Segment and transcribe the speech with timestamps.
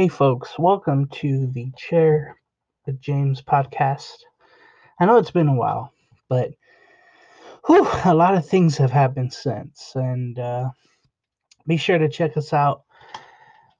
[0.00, 2.34] Hey, folks, welcome to the Chair
[2.86, 4.16] with James podcast.
[4.98, 5.92] I know it's been a while,
[6.26, 6.52] but
[7.66, 9.92] whew, a lot of things have happened since.
[9.94, 10.70] And uh,
[11.66, 12.84] be sure to check us out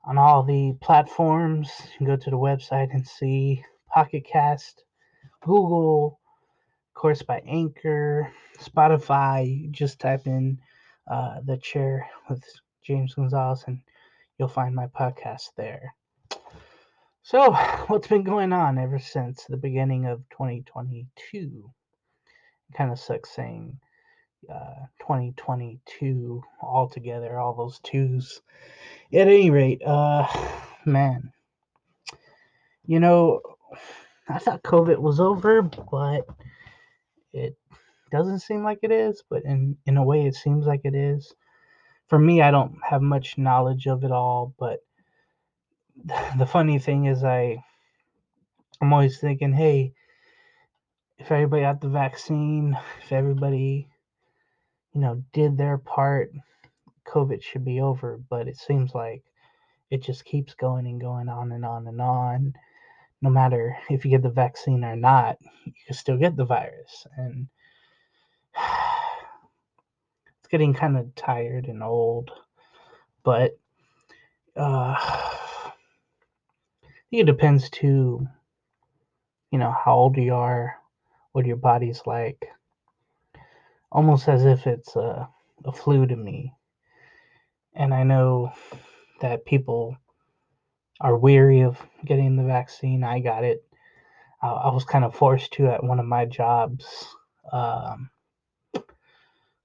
[0.04, 1.71] on all the platforms.
[1.93, 4.84] You can go to the website and see Pocket Cast,
[5.40, 6.21] Google,
[6.90, 9.62] of course, by Anchor, Spotify.
[9.62, 10.59] You just type in
[11.11, 12.45] uh, the chair with
[12.84, 13.81] James Gonzales and
[14.39, 15.95] you'll find my podcast there.
[17.23, 17.53] So,
[17.87, 21.71] what's been going on ever since the beginning of 2022?
[22.69, 23.79] It kind of sucks saying
[24.49, 28.41] uh, 2022 altogether, all those twos.
[29.13, 30.27] At any rate, uh,
[30.87, 31.33] man,
[32.87, 33.41] you know,
[34.29, 36.23] I thought COVID was over, but
[37.33, 37.57] it
[38.11, 39.23] doesn't seem like it is.
[39.29, 41.34] But in in a way, it seems like it is.
[42.09, 44.81] For me, I don't have much knowledge of it all, but
[46.39, 47.62] the funny thing is I
[48.81, 49.93] I'm always thinking, hey,
[51.19, 53.89] if everybody got the vaccine, if everybody,
[54.95, 56.33] you know, did their part,
[57.06, 58.19] COVID should be over.
[58.31, 59.23] But it seems like
[59.91, 62.55] it just keeps going and going on and on and on.
[63.21, 67.06] No matter if you get the vaccine or not, you can still get the virus.
[67.19, 67.48] And
[68.56, 72.31] it's getting kind of tired and old.
[73.23, 73.59] But
[74.56, 75.37] uh
[77.11, 78.27] think it depends too,
[79.50, 80.77] you know, how old you are,
[81.33, 82.48] what your body's like.
[83.91, 85.28] Almost as if it's a,
[85.64, 86.55] a flu to me.
[87.75, 88.53] And I know
[89.20, 89.97] that people
[91.00, 93.03] are weary of getting the vaccine.
[93.03, 93.64] I got it.
[94.42, 96.86] I, I was kind of forced to at one of my jobs.
[97.53, 98.11] Um,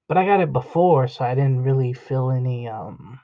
[0.08, 3.20] but I got it before, so I didn't really feel any um,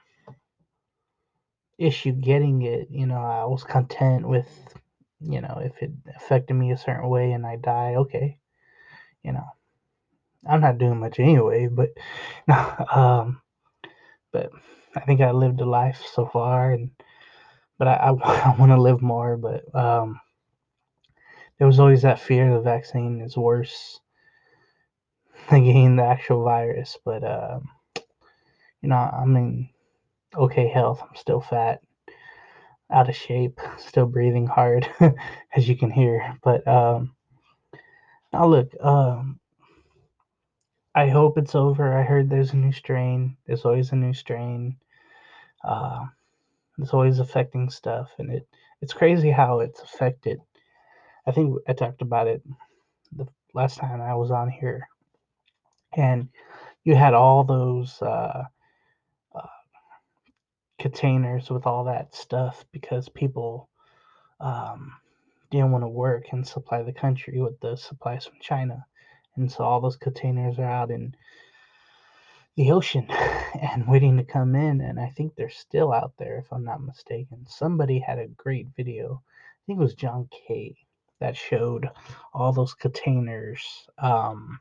[1.81, 2.87] issue getting it.
[2.91, 4.47] You know, I was content with,
[5.19, 8.37] you know, if it affected me a certain way and I die, okay.
[9.23, 9.45] You know,
[10.47, 11.89] I'm not doing much anyway, but
[12.95, 13.41] um,
[14.31, 14.51] but
[14.95, 16.91] I think I lived a life so far, and
[17.77, 18.09] but I, I,
[18.51, 19.37] I want to live more.
[19.37, 20.19] But um,
[21.57, 23.99] there was always that fear the vaccine is worse
[25.49, 26.97] than getting the actual virus.
[27.05, 27.69] But um,
[28.81, 29.69] you know, I mean,
[30.35, 31.01] okay health.
[31.01, 31.81] I'm still fat,
[32.91, 34.89] out of shape, still breathing hard,
[35.55, 36.37] as you can hear.
[36.43, 37.15] But um,
[38.33, 39.39] now look, um,
[40.93, 41.97] I hope it's over.
[41.97, 43.37] I heard there's a new strain.
[43.45, 44.77] There's always a new strain.
[45.63, 46.05] Uh,
[46.77, 48.47] it's always affecting stuff, and it
[48.81, 50.39] it's crazy how it's affected.
[51.27, 52.41] I think I talked about it
[53.15, 54.87] the last time I was on here,
[55.95, 56.29] and
[56.83, 58.01] you had all those.
[58.01, 58.43] Uh,
[60.81, 63.69] containers with all that stuff because people
[64.39, 64.91] um,
[65.51, 68.83] didn't want to work and supply the country with the supplies from China.
[69.35, 71.15] And so all those containers are out in
[72.55, 73.05] the ocean
[73.61, 74.81] and waiting to come in.
[74.81, 77.45] And I think they're still out there, if I'm not mistaken.
[77.47, 80.75] Somebody had a great video, I think it was John K.,
[81.19, 81.87] that showed
[82.33, 83.63] all those containers
[83.99, 84.59] um,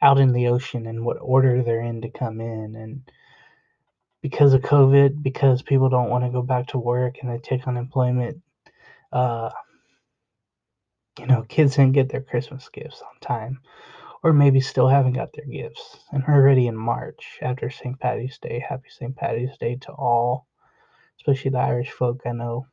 [0.00, 2.74] out in the ocean and what order they're in to come in.
[2.74, 3.02] And
[4.22, 7.66] because of COVID, because people don't want to go back to work and they take
[7.66, 8.40] unemployment,
[9.12, 9.50] uh,
[11.18, 13.60] you know, kids didn't get their Christmas gifts on time,
[14.22, 15.98] or maybe still haven't got their gifts.
[16.12, 17.98] And already in March after St.
[17.98, 18.64] Patty's Day.
[18.66, 19.14] Happy St.
[19.14, 20.46] Patty's Day to all,
[21.18, 22.66] especially the Irish folk I know.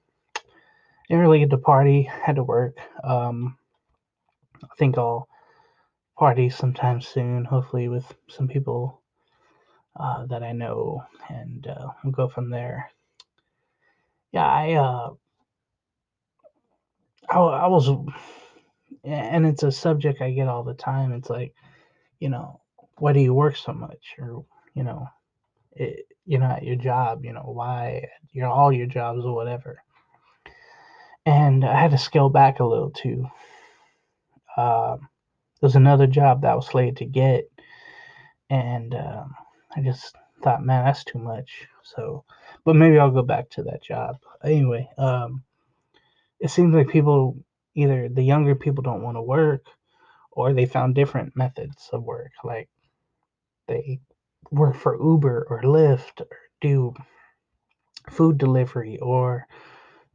[1.10, 2.78] Didn't really get to party, had to work.
[3.04, 3.58] Um,
[4.64, 5.28] I think I'll
[6.18, 8.99] party sometime soon, hopefully with some people
[10.00, 12.90] uh, that I know, and uh, we'll go from there.
[14.32, 15.10] Yeah, I, uh,
[17.30, 17.90] I, I was,
[19.04, 21.14] and it's a subject I get all the time.
[21.14, 21.54] It's like,
[22.20, 22.62] you know,
[22.98, 25.08] why do you work so much, or you know,
[25.74, 29.82] it, you know, at your job, you know, why, you're all your jobs or whatever.
[31.26, 33.28] And I had to scale back a little too.
[34.56, 35.10] Um,
[35.60, 37.50] there's another job that I was slated to get,
[38.50, 39.36] and um,
[39.76, 41.68] I just thought, man, that's too much.
[41.84, 42.24] So,
[42.66, 44.18] but maybe I'll go back to that job.
[44.44, 45.44] Anyway, um,
[46.40, 47.38] it seems like people
[47.76, 49.66] either the younger people don't want to work
[50.32, 52.32] or they found different methods of work.
[52.44, 52.70] Like
[53.68, 54.00] they
[54.52, 56.94] work for Uber or Lyft or do
[58.10, 59.48] food delivery or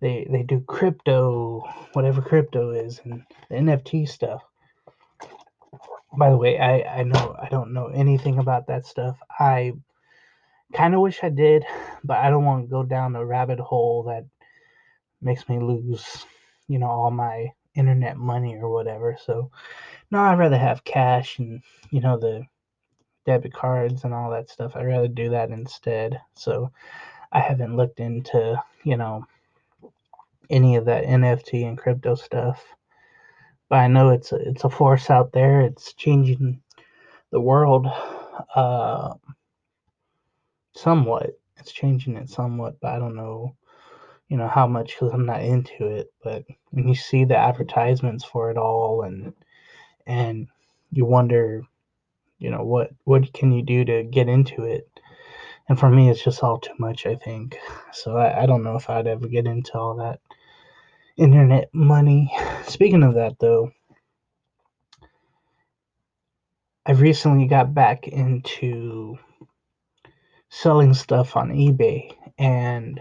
[0.00, 1.62] they they do crypto,
[1.92, 4.42] whatever crypto is, and the NFT stuff.
[6.16, 9.18] By the way, I, I know I don't know anything about that stuff.
[9.38, 9.72] I
[10.72, 11.64] kind of wish I did,
[12.02, 14.24] but I don't want to go down a rabbit hole that
[15.20, 16.26] makes me lose,
[16.68, 19.16] you know, all my internet money or whatever.
[19.24, 19.50] So,
[20.10, 22.44] no, I'd rather have cash and, you know, the
[23.26, 24.76] debit cards and all that stuff.
[24.76, 26.20] I'd rather do that instead.
[26.34, 26.70] So,
[27.32, 29.26] I haven't looked into, you know,
[30.50, 32.64] any of that NFT and crypto stuff.
[33.68, 35.62] But I know it's a, it's a force out there.
[35.62, 36.60] It's changing
[37.30, 37.86] the world
[38.54, 39.14] uh,
[40.74, 41.38] somewhat.
[41.56, 43.56] It's changing it somewhat, but I don't know,
[44.28, 46.12] you know, how much because I'm not into it.
[46.22, 49.32] But when you see the advertisements for it all, and
[50.06, 50.48] and
[50.92, 51.62] you wonder,
[52.38, 54.88] you know, what what can you do to get into it?
[55.68, 57.06] And for me, it's just all too much.
[57.06, 57.58] I think
[57.92, 58.16] so.
[58.16, 60.20] I, I don't know if I'd ever get into all that
[61.16, 62.32] internet money.
[62.64, 63.70] Speaking of that, though,
[66.86, 69.18] I recently got back into
[70.48, 73.00] selling stuff on eBay, and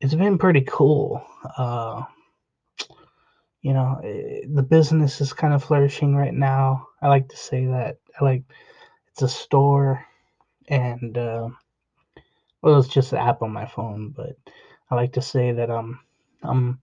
[0.00, 1.24] it's been pretty cool.
[1.56, 2.02] Uh,
[3.62, 6.88] you know, eh, the business is kind of flourishing right now.
[7.00, 7.98] I like to say that.
[8.20, 8.42] I like
[9.12, 10.04] it's a store,
[10.68, 11.48] and uh,
[12.60, 14.36] well, it's just an app on my phone, but
[14.90, 16.00] I like to say that I'm
[16.42, 16.80] I'm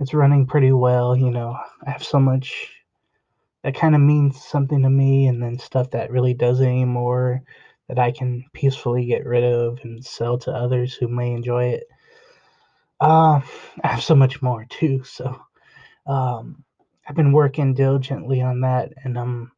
[0.00, 1.14] it's running pretty well.
[1.14, 1.56] You know,
[1.86, 2.70] I have so much
[3.62, 7.42] that kind of means something to me, and then stuff that really doesn't anymore
[7.88, 11.84] that I can peacefully get rid of and sell to others who may enjoy it.
[13.00, 13.40] Uh,
[13.82, 15.38] I have so much more too, so
[16.06, 16.64] um,
[17.06, 19.52] I've been working diligently on that, and I'm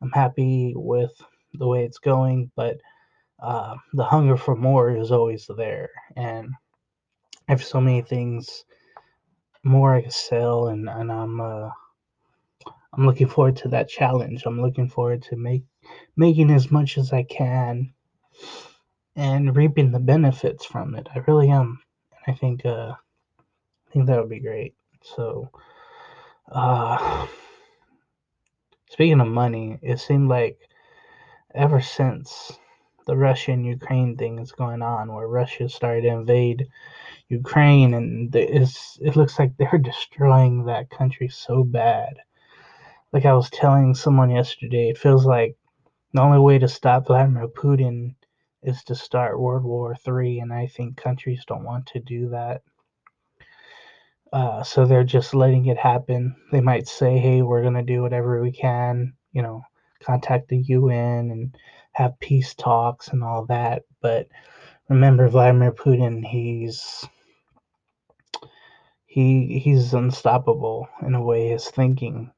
[0.00, 1.12] I'm happy with
[1.54, 2.78] the way it's going, but
[3.42, 6.50] uh, the hunger for more is always there, and
[7.48, 8.64] I have so many things
[9.66, 11.70] more I sell, and and I'm uh,
[12.92, 14.44] I'm looking forward to that challenge.
[14.46, 15.64] I'm looking forward to make
[16.16, 17.92] making as much as I can
[19.16, 21.08] and reaping the benefits from it.
[21.14, 21.80] I really am.
[22.12, 24.74] And I think uh, I think that would be great.
[25.02, 25.50] So
[26.50, 27.26] uh,
[28.90, 30.58] speaking of money, it seemed like
[31.54, 32.58] ever since
[33.06, 36.68] the Russian Ukraine thing is going on, where Russia started to invade
[37.28, 42.16] Ukraine, and it's, it looks like they're destroying that country so bad.
[43.12, 45.56] Like I was telling someone yesterday, it feels like
[46.12, 48.14] the only way to stop Vladimir Putin
[48.62, 52.62] is to start World War III, and I think countries don't want to do that.
[54.32, 56.34] Uh, so they're just letting it happen.
[56.50, 59.62] They might say, hey, we're going to do whatever we can, you know,
[60.02, 61.56] contact the UN and
[61.96, 63.84] have peace talks and all that.
[64.02, 64.28] But
[64.90, 67.06] remember, Vladimir Putin, he's.
[69.06, 72.32] He, he's unstoppable in a way his thinking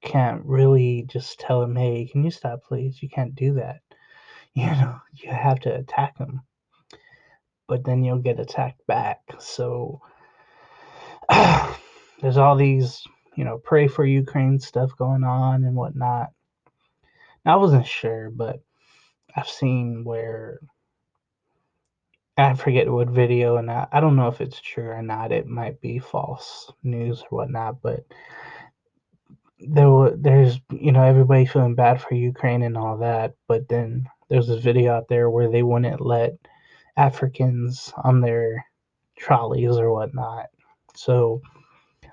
[0.00, 3.80] can't really just tell him hey can you stop please you can't do that
[4.54, 6.40] you know you have to attack him
[7.66, 10.00] but then you'll get attacked back so
[12.20, 13.02] there's all these
[13.36, 16.28] you know pray for ukraine stuff going on and whatnot
[17.44, 18.60] i wasn't sure but
[19.38, 20.60] i've seen where
[22.38, 25.32] I forget what video, and I, I don't know if it's true or not.
[25.32, 28.06] It might be false news or whatnot, but
[29.58, 34.46] there there's you know everybody feeling bad for Ukraine and all that, but then there's
[34.46, 36.34] this video out there where they wouldn't let
[36.96, 38.64] Africans on their
[39.18, 40.46] trolleys or whatnot.
[40.94, 41.42] So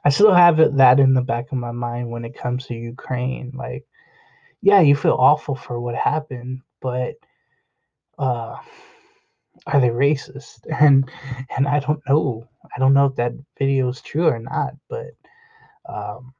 [0.03, 2.73] I still have it, that in the back of my mind when it comes to
[2.73, 3.51] Ukraine.
[3.55, 3.85] Like,
[4.61, 7.15] yeah, you feel awful for what happened, but
[8.19, 8.57] uh,
[9.65, 10.59] are they racist?
[10.79, 11.09] And
[11.57, 12.47] and I don't know.
[12.75, 15.07] I don't know if that video is true or not, but
[15.89, 16.35] um,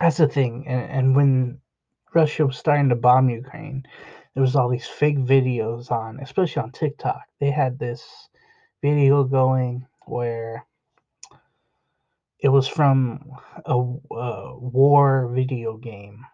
[0.00, 0.64] that's the thing.
[0.66, 1.60] And, and when
[2.14, 3.84] Russia was starting to bomb Ukraine,
[4.32, 7.24] there was all these fake videos on, especially on TikTok.
[7.38, 8.02] They had this
[8.80, 10.64] video going where
[12.40, 13.32] it was from
[13.66, 16.24] a, a war video game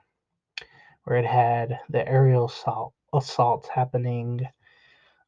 [1.03, 4.47] where it had the aerial assault assaults happening,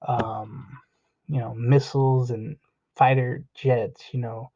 [0.06, 0.66] um,
[1.26, 2.56] you know, missiles and
[2.96, 4.50] fighter jets, you know,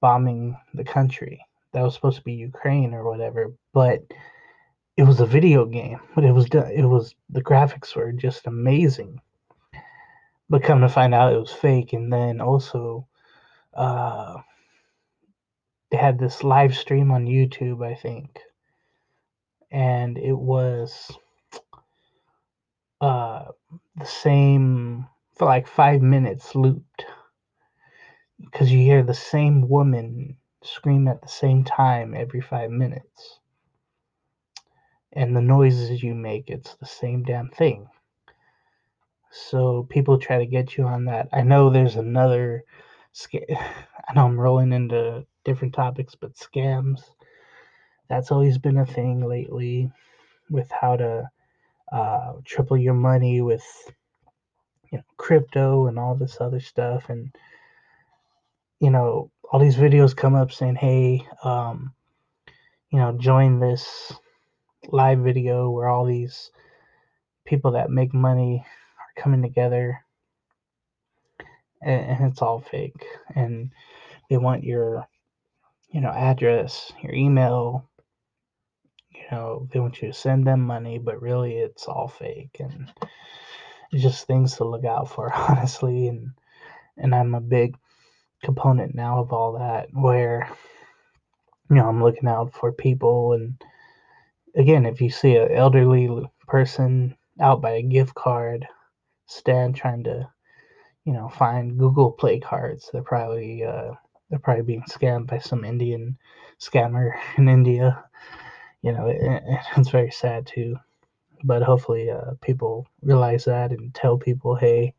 [0.00, 4.02] bombing the country that was supposed to be Ukraine or whatever, but
[4.96, 6.00] it was a video game.
[6.14, 9.20] But it was it was the graphics were just amazing.
[10.50, 11.92] But come to find out, it was fake.
[11.92, 13.06] And then also,
[13.74, 14.38] uh,
[15.90, 18.40] they had this live stream on YouTube, I think,
[19.70, 21.12] and it was
[23.00, 23.44] uh,
[23.96, 27.06] the same for like five minutes looped
[28.40, 33.40] because you hear the same woman scream at the same time every five minutes.
[35.12, 37.88] And the noises you make, it's the same damn thing.
[39.30, 41.28] So people try to get you on that.
[41.32, 42.64] I know there's another
[43.14, 43.44] scam.
[44.08, 47.02] I know I'm rolling into different topics, but scams.
[48.08, 49.92] That's always been a thing lately
[50.48, 51.28] with how to
[51.92, 53.64] uh, triple your money with
[54.90, 57.08] you know crypto and all this other stuff.
[57.08, 57.34] And
[58.80, 61.92] you know all these videos come up saying hey um,
[62.90, 64.12] you know join this
[64.88, 66.50] live video where all these
[67.44, 68.64] people that make money
[68.98, 70.04] are coming together.
[71.80, 73.04] And, and it's all fake.
[73.34, 73.70] And
[74.28, 75.06] they want your
[75.90, 77.88] you know address your email
[79.30, 82.92] know they want you to send them money but really it's all fake and
[83.94, 86.08] just things to look out for honestly.
[86.08, 86.30] And
[86.96, 87.76] and i'm a big
[88.42, 90.48] component now of all that where
[91.70, 93.32] you know i'm looking out for people.
[93.32, 93.60] And
[94.54, 96.08] again if you see an elderly
[96.46, 98.66] person out by a gift card
[99.26, 100.28] stand trying to
[101.04, 103.90] you know find google play cards they're probably uh
[104.28, 106.16] they're probably being scammed by some indian
[106.58, 108.02] scammer in india
[108.82, 109.42] you know it,
[109.76, 110.76] it's very sad too.
[111.44, 114.94] But hopefully uh, people realize that and tell people hey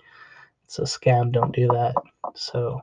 [0.66, 1.96] it's a scam don't do that.
[2.36, 2.82] So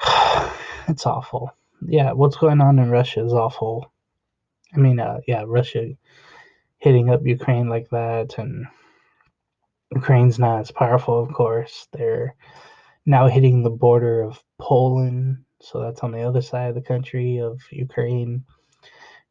[0.88, 1.54] it's awful.
[1.86, 3.92] Yeah what's going on in russia is awful.
[4.74, 5.90] I mean uh, yeah russia
[6.78, 8.66] hitting up ukraine like that and
[9.94, 11.88] ukraine's not as powerful of course.
[11.92, 12.34] They're
[13.06, 17.38] now hitting the border of poland so that's on the other side of the country
[17.38, 18.44] of ukraine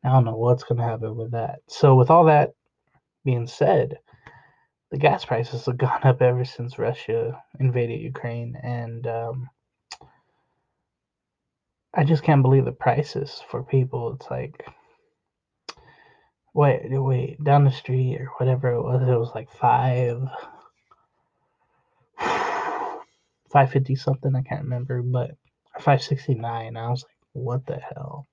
[0.03, 1.59] I don't know what's going to happen with that.
[1.67, 2.53] So, with all that
[3.23, 3.97] being said,
[4.89, 9.49] the gas prices have gone up ever since Russia invaded Ukraine, and um,
[11.93, 14.13] I just can't believe the prices for people.
[14.13, 14.65] It's like,
[16.53, 20.19] wait, wait, down the street or whatever it was, it was like five,
[23.51, 24.35] five fifty something.
[24.35, 25.31] I can't remember, but
[25.79, 26.75] five sixty nine.
[26.75, 28.27] I was like, what the hell?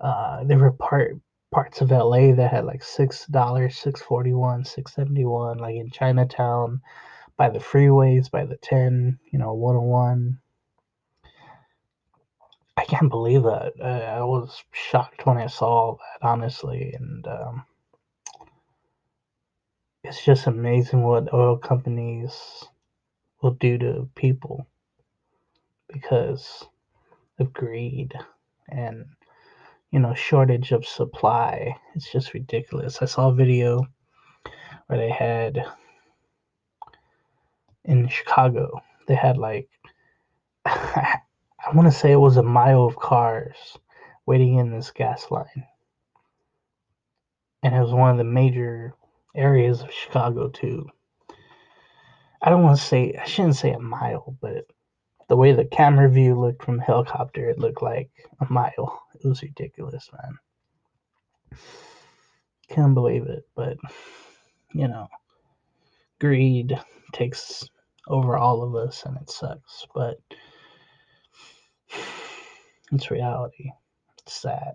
[0.00, 1.16] Uh, there were part
[1.52, 5.76] parts of LA that had like six dollars, six forty one, six seventy one, like
[5.76, 6.80] in Chinatown,
[7.36, 10.40] by the freeways, by the ten, you know, one on one.
[12.76, 13.74] I can't believe that.
[13.82, 17.64] I was shocked when I saw that, honestly, and um,
[20.02, 22.64] it's just amazing what oil companies
[23.42, 24.66] will do to people
[25.92, 26.64] because
[27.38, 28.14] of greed
[28.68, 29.06] and
[29.90, 31.74] you know, shortage of supply.
[31.94, 33.02] It's just ridiculous.
[33.02, 33.86] I saw a video
[34.86, 35.64] where they had
[37.84, 39.68] in Chicago, they had like,
[40.66, 41.20] I
[41.74, 43.56] want to say it was a mile of cars
[44.26, 45.66] waiting in this gas line.
[47.62, 48.94] And it was one of the major
[49.34, 50.86] areas of Chicago, too.
[52.42, 54.64] I don't want to say, I shouldn't say a mile, but
[55.30, 58.10] the way the camera view looked from helicopter, it looked like
[58.40, 59.00] a mile.
[59.14, 61.60] It was ridiculous, man.
[62.68, 63.76] Can't believe it, but
[64.74, 65.06] you know,
[66.18, 66.76] greed
[67.12, 67.62] takes
[68.08, 70.16] over all of us and it sucks, but
[72.90, 73.70] it's reality.
[74.18, 74.72] It's sad.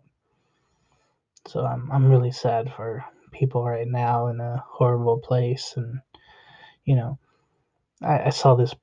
[1.47, 5.99] So I'm I'm really sad for people right now in a horrible place and
[6.85, 7.19] you know
[8.01, 8.73] I, I saw this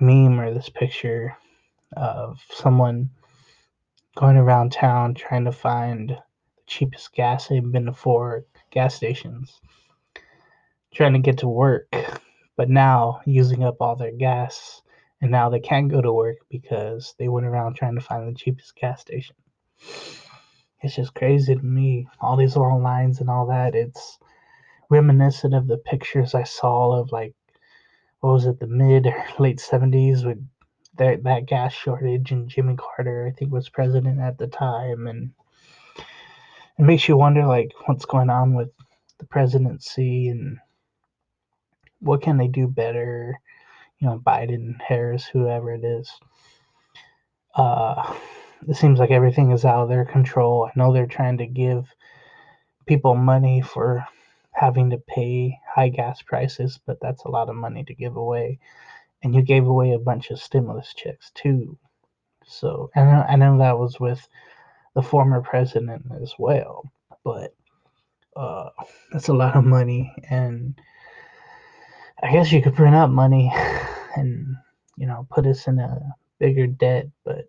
[0.00, 1.36] meme or this picture
[1.96, 3.10] of someone
[4.16, 9.60] going around town trying to find the cheapest gas they've been to four gas stations,
[10.92, 11.94] trying to get to work,
[12.56, 14.82] but now using up all their gas,
[15.20, 18.38] and now they can't go to work because they went around trying to find the
[18.38, 19.36] cheapest gas station.
[20.80, 22.08] It's just crazy to me.
[22.20, 23.74] All these long lines and all that.
[23.74, 24.18] It's
[24.90, 27.34] reminiscent of the pictures I saw of like
[28.20, 30.38] what was it, the mid or late 70s with
[30.96, 35.06] that, that gas shortage and Jimmy Carter, I think, was president at the time.
[35.06, 35.32] And
[36.78, 38.70] it makes you wonder, like, what's going on with
[39.18, 40.58] the presidency and
[42.00, 43.40] what can they do better?
[43.98, 46.10] You know, Biden, Harris, whoever it is.
[47.54, 48.14] Uh,
[48.66, 50.66] it seems like everything is out of their control.
[50.66, 51.84] I know they're trying to give
[52.86, 54.04] people money for
[54.58, 58.58] having to pay high gas prices, but that's a lot of money to give away.
[59.22, 61.78] And you gave away a bunch of stimulus checks too.
[62.46, 64.26] So, and I know that was with
[64.94, 66.90] the former president as well,
[67.24, 67.54] but
[68.36, 68.70] uh,
[69.12, 70.12] that's a lot of money.
[70.28, 70.80] And
[72.22, 73.52] I guess you could print out money
[74.16, 74.56] and,
[74.96, 76.00] you know, put us in a
[76.40, 77.48] bigger debt, but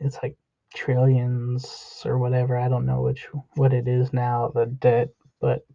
[0.00, 0.36] it's like
[0.74, 2.58] trillions or whatever.
[2.58, 5.66] I don't know which what it is now, the debt, but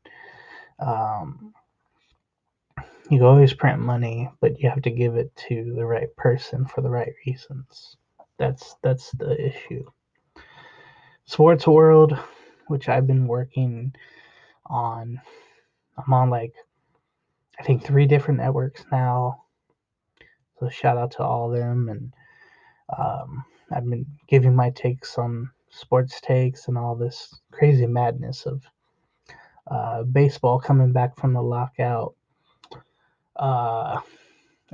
[0.80, 1.54] um,
[3.10, 6.82] you always print money, but you have to give it to the right person for
[6.82, 7.98] the right reasons.
[8.38, 9.84] That's that's the issue.
[11.26, 12.18] Sports World,
[12.68, 13.94] which I've been working
[14.66, 15.22] on,
[15.98, 16.54] I'm on like
[17.60, 19.44] I think three different networks now.
[20.60, 22.14] So shout out to all of them, and
[22.98, 28.64] um, I've been giving my takes on sports takes and all this crazy madness of
[29.72, 32.14] uh, baseball coming back from the lockout.
[33.38, 34.02] Uh,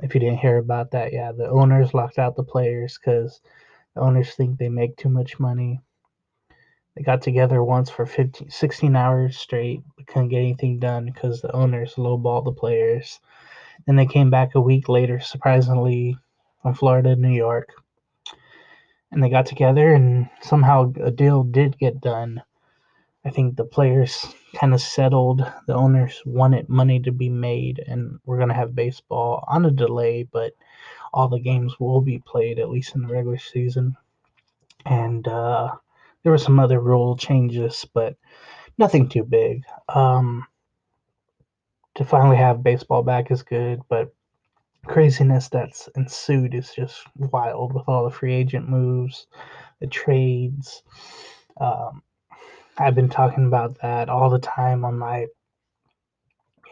[0.02, 3.40] if you didn't hear about that, yeah, the owners locked out the players because
[3.94, 5.80] the owners think they make too much money.
[6.96, 11.40] They got together once for 15, 16 hours straight, but couldn't get anything done because
[11.40, 13.20] the owners lowballed the players.
[13.86, 16.18] Then they came back a week later, surprisingly,
[16.60, 17.72] from Florida New York.
[19.12, 22.42] And they got together, and somehow a deal did get done.
[23.24, 25.40] I think the players kind of settled.
[25.66, 29.70] The owners wanted money to be made, and we're going to have baseball on a
[29.70, 30.52] delay, but
[31.12, 33.96] all the games will be played, at least in the regular season.
[34.86, 35.74] And uh,
[36.22, 38.16] there were some other rule changes, but
[38.78, 39.64] nothing too big.
[39.88, 40.46] Um,
[41.96, 44.14] to finally have baseball back is good, but
[44.86, 49.26] craziness that's ensued is just wild with all the free agent moves,
[49.80, 50.82] the trades.
[51.60, 52.02] Um,
[52.78, 55.26] I've been talking about that all the time on my,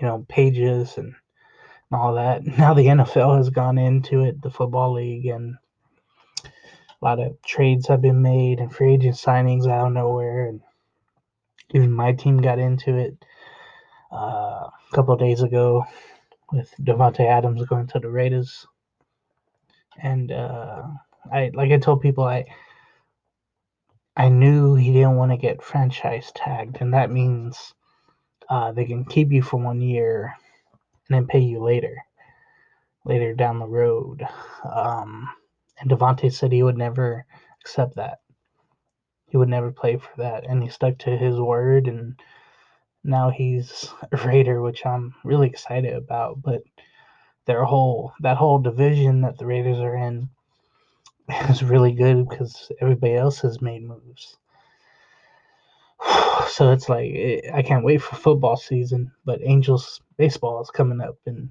[0.01, 1.15] you know, pages and,
[1.91, 2.47] and all that.
[2.59, 5.57] Now the NFL has gone into it, the football league, and
[6.45, 10.61] a lot of trades have been made and free agent signings out of nowhere, and
[11.75, 13.17] even my team got into it
[14.13, 15.85] uh, a couple days ago
[16.53, 18.67] with Davante Adams going to the Raiders.
[20.01, 20.83] And uh,
[21.33, 22.45] I, like I told people, I
[24.17, 27.75] I knew he didn't want to get franchise tagged, and that means
[28.49, 30.35] uh, they can keep you for one year
[31.09, 31.97] and then pay you later,
[33.05, 34.27] later down the road.
[34.65, 35.29] Um,
[35.79, 37.27] and Davante said he would never
[37.61, 38.19] accept that.
[39.29, 41.87] He would never play for that, and he stuck to his word.
[41.87, 42.19] And
[43.05, 46.41] now he's a Raider, which I'm really excited about.
[46.41, 46.63] But
[47.47, 50.31] their whole that whole division that the Raiders are in
[51.51, 54.37] is really good because everybody else has made moves.
[56.49, 57.11] So it's like
[57.53, 61.51] I can't wait for football season, but Angels baseball is coming up, and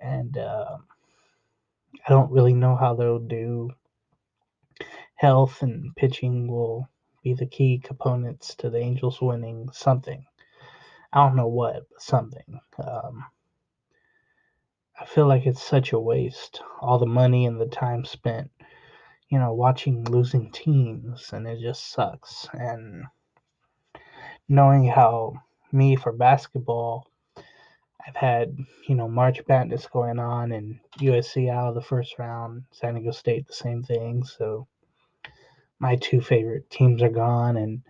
[0.00, 0.78] and uh,
[2.06, 3.70] I don't really know how they'll do.
[5.14, 6.88] Health and pitching will
[7.22, 10.26] be the key components to the Angels winning something.
[11.12, 12.60] I don't know what, but something.
[12.84, 13.24] Um,
[15.00, 16.60] I feel like it's such a waste.
[16.80, 18.50] All the money and the time spent,
[19.32, 22.46] you know, watching losing teams, and it just sucks.
[22.52, 23.04] And
[24.46, 25.32] knowing how
[25.72, 27.06] me for basketball,
[28.06, 28.54] I've had,
[28.86, 33.10] you know, March Madness going on and USC out of the first round, San Diego
[33.10, 34.22] State the same thing.
[34.22, 34.68] So
[35.78, 37.82] my two favorite teams are gone, and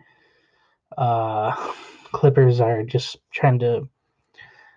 [0.97, 1.57] uh,
[2.13, 3.89] Clippers are just trying to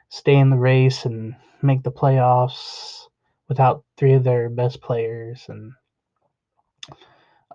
[0.09, 3.03] stay in the race and make the playoffs
[3.49, 5.71] without three of their best players, and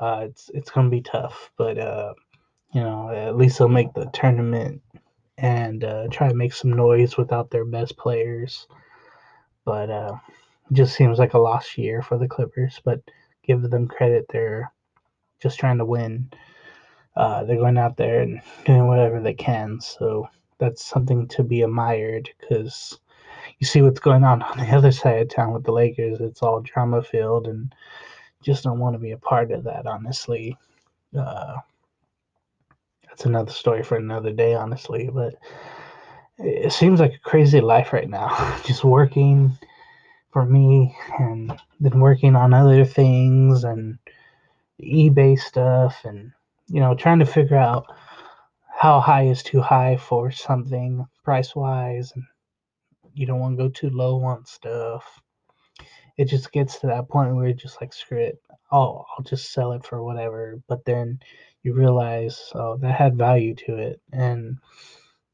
[0.00, 1.50] uh, it's it's gonna be tough.
[1.56, 2.14] But uh,
[2.72, 4.82] you know, at least they'll make the tournament
[5.38, 8.66] and uh, try to make some noise without their best players.
[9.64, 10.16] But uh,
[10.72, 12.80] just seems like a lost year for the Clippers.
[12.84, 13.00] But
[13.44, 14.72] give them credit; they're
[15.40, 16.30] just trying to win.
[17.16, 19.80] Uh, they're going out there and doing whatever they can.
[19.80, 22.98] So that's something to be admired because
[23.58, 26.20] you see what's going on on the other side of town with the Lakers.
[26.20, 27.74] It's all drama filled, and
[28.42, 29.86] just don't want to be a part of that.
[29.86, 30.56] Honestly,
[31.18, 31.56] uh,
[33.06, 35.10] that's another story for another day, honestly.
[35.12, 35.34] But
[36.38, 38.58] it seems like a crazy life right now.
[38.64, 39.56] Just working
[40.32, 43.98] for me and then working on other things and
[44.80, 46.32] eBay stuff and,
[46.68, 47.86] you know, trying to figure out
[48.74, 52.24] how high is too high for something price wise and
[53.12, 55.20] you don't want to go too low on stuff.
[56.16, 58.42] It just gets to that point where you're just like, screw it.
[58.70, 60.60] I'll, I'll just sell it for whatever.
[60.68, 61.20] But then
[61.62, 64.58] you realize oh that had value to it and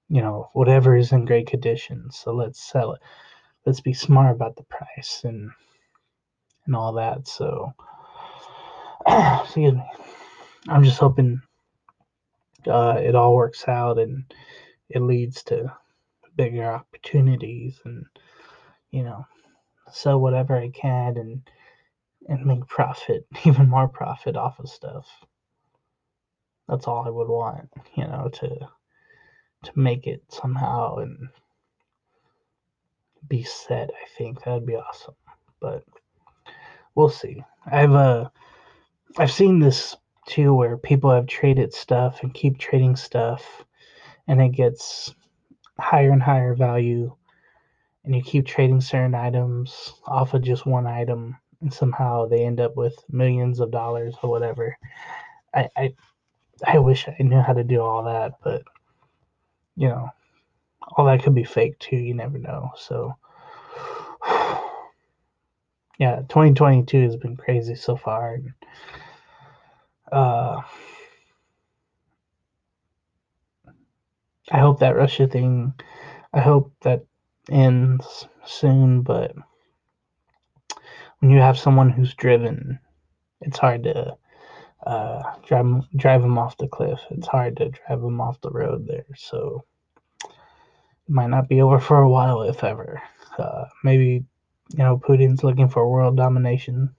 [0.09, 3.01] you know whatever is in great condition so let's sell it
[3.65, 5.51] let's be smart about the price and
[6.67, 7.73] and all that so
[9.07, 9.83] excuse me
[10.69, 11.41] i'm just hoping
[12.67, 14.25] uh, it all works out and
[14.89, 15.73] it leads to
[16.35, 18.05] bigger opportunities and
[18.91, 19.25] you know
[19.91, 21.49] sell whatever i can and
[22.29, 25.07] and make profit even more profit off of stuff
[26.69, 28.49] that's all I would want, you know, to
[29.65, 31.29] to make it somehow and
[33.29, 33.91] be set.
[33.91, 35.15] I think that'd be awesome,
[35.61, 35.85] but
[36.95, 37.43] we'll see.
[37.67, 38.29] I've uh,
[39.19, 39.97] I've seen this
[40.27, 43.65] too, where people have traded stuff and keep trading stuff,
[44.27, 45.15] and it gets
[45.79, 47.15] higher and higher value,
[48.07, 52.61] and you keep trading certain items off of just one item, and somehow they end
[52.61, 54.79] up with millions of dollars or whatever.
[55.53, 55.95] I I,
[56.65, 58.63] I wish I knew how to do all that, but
[59.77, 60.09] you know,
[60.97, 61.97] all that could be fake too.
[61.97, 62.71] You never know.
[62.77, 63.17] So,
[65.99, 68.35] yeah, 2022 has been crazy so far.
[68.35, 68.53] And,
[70.13, 70.63] uh,
[74.51, 75.75] I hope that Russia thing,
[76.33, 77.05] I hope that
[77.51, 79.35] ends soon, but
[81.21, 82.79] when you have someone who's driven,
[83.41, 84.17] it's hard to
[84.87, 87.01] uh, drive drive them off the cliff.
[87.11, 89.07] It's hard to drive them off the road there.
[89.17, 89.65] So
[90.25, 90.31] it
[91.09, 93.03] might not be over for a while, if ever.
[93.39, 94.25] Uh, maybe
[94.71, 96.95] you know Putin's looking for world domination,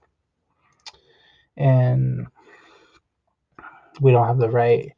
[1.56, 2.26] and
[4.00, 4.92] we don't have the right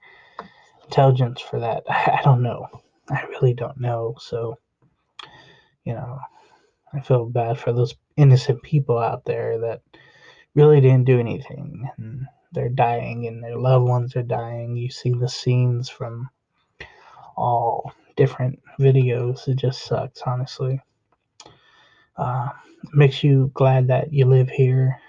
[0.85, 1.85] intelligence for that.
[1.89, 2.67] I don't know.
[3.11, 4.17] I really don't know.
[4.21, 4.59] So
[5.85, 6.19] you know,
[6.93, 9.83] I feel bad for those innocent people out there that
[10.55, 14.77] really didn't do anything and they're dying and their loved ones are dying.
[14.77, 16.31] You see the scenes from
[17.37, 19.47] all different videos.
[19.49, 20.81] It just sucks, honestly.
[22.17, 22.49] Uh,
[22.93, 25.01] makes you glad that you live here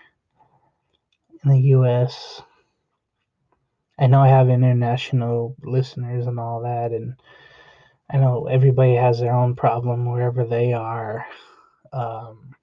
[1.44, 2.42] in the U.S.
[4.00, 7.16] I know I have international listeners and all that, and
[8.14, 11.26] I know everybody has their own problem wherever they are.
[11.94, 12.56] Um,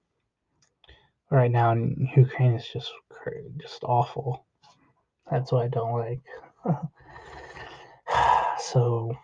[1.31, 2.91] right now in Ukraine is just
[3.59, 4.45] just awful.
[5.29, 6.21] That's what I don't like.
[8.59, 9.15] so,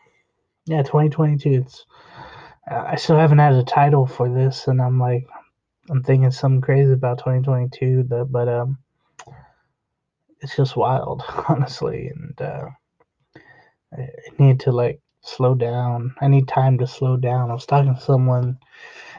[0.65, 1.63] yeah, 2022.
[1.65, 1.85] It's
[2.67, 5.27] I still haven't had a title for this, and I'm like,
[5.89, 8.03] I'm thinking something crazy about 2022.
[8.03, 8.79] The, but um,
[10.41, 12.65] it's just wild, honestly, and uh,
[13.93, 14.07] I
[14.39, 16.15] need to like slow down.
[16.21, 17.49] I need time to slow down.
[17.49, 18.59] I was talking to someone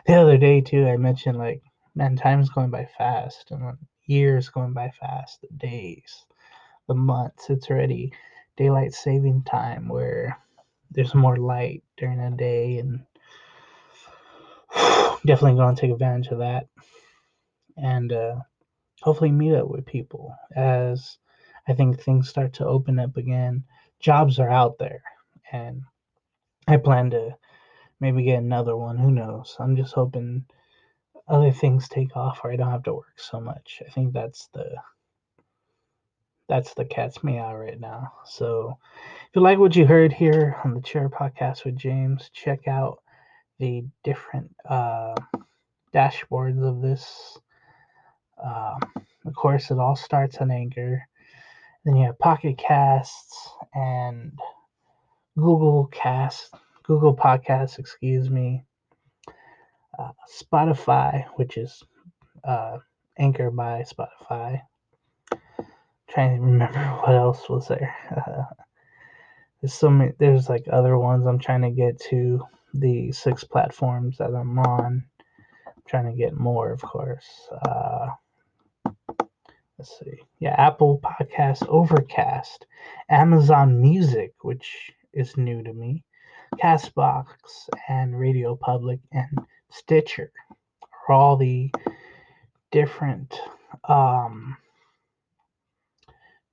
[0.07, 0.87] the other day too.
[0.87, 1.63] I mentioned like,
[1.95, 6.25] man, time's going by fast, and years going by fast, the days,
[6.89, 7.51] the months.
[7.51, 8.13] It's already
[8.57, 10.39] daylight saving time where
[10.91, 13.05] there's more light during the day, and
[15.27, 16.69] definitely going to take advantage of that,
[17.77, 18.37] and uh,
[19.03, 21.19] hopefully meet up with people as
[21.69, 23.65] I think things start to open up again.
[23.99, 25.03] Jobs are out there,
[25.53, 25.83] and
[26.67, 27.37] I plan to
[28.01, 28.99] maybe get another one.
[28.99, 29.57] Who knows?
[29.59, 30.45] I'm just hoping
[31.29, 33.83] other things take off or I don't have to work so much.
[33.87, 34.77] I think that's the
[36.49, 38.13] that's the cat's meow right now.
[38.25, 42.69] So if you like what you heard here on the Chair Podcast with James, check
[42.69, 42.99] out
[43.59, 45.15] the different uh,
[45.93, 47.37] dashboards of this.
[48.43, 48.77] Uh,
[49.25, 51.03] of course, it all starts on Anchor.
[51.85, 54.39] Then you have Pocket Casts and
[55.37, 58.65] Google Cast, Google Podcasts, excuse me,
[59.99, 61.83] uh, Spotify, which is
[62.45, 62.79] uh,
[63.19, 64.63] Anchor by Spotify.
[66.09, 67.95] trying to remember what else was there.
[69.61, 70.13] there's so many.
[70.19, 71.27] There's like other ones.
[71.27, 75.05] I'm trying to get to the six platforms that I'm on.
[75.67, 77.27] I'm trying to get more, of course.
[77.63, 78.09] Uh,
[79.79, 80.21] let's see.
[80.39, 82.67] Yeah, Apple Podcast, Overcast,
[83.09, 86.05] Amazon Music, which is new to me,
[86.63, 87.27] Castbox,
[87.89, 89.39] and Radio Public, and
[89.71, 90.31] Stitcher
[91.09, 91.71] are all the
[92.71, 93.41] different
[93.89, 94.57] um,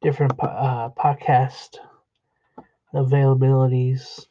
[0.02, 1.78] different uh, podcast
[2.96, 4.26] availabilities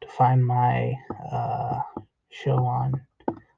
[0.00, 0.92] to find my
[1.30, 1.80] uh,
[2.30, 3.00] show on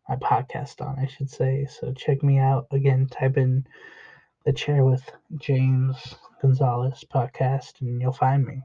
[0.09, 1.67] my podcast on I should say.
[1.67, 2.67] So check me out.
[2.71, 3.67] Again type in
[4.45, 5.03] the chair with
[5.37, 8.63] James Gonzales podcast and you'll find me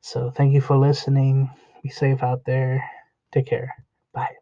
[0.00, 1.50] so thank you for listening.
[1.82, 2.88] Be safe out there.
[3.32, 3.74] Take care.
[4.12, 4.36] Bye.